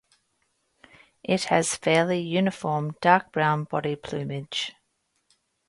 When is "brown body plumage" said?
3.31-4.73